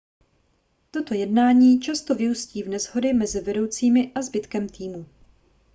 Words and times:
toto 0.91 1.13
jednání 1.13 1.79
často 1.79 2.15
vyústí 2.15 2.63
v 2.63 2.67
neshody 2.69 3.13
mezi 3.13 3.41
vedoucími 3.41 4.11
a 4.15 4.21
zbytkem 4.21 4.69
týmu 4.69 5.05